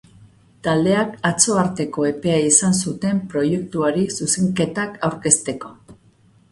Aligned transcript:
Taldeek 0.67 1.11
atzo 1.31 1.57
arteko 1.63 2.05
epea 2.13 2.39
izan 2.47 2.73
zuten 2.87 3.21
proiektuari 3.35 4.09
zuzenketak 4.19 4.99
aurkezteko. 5.11 5.73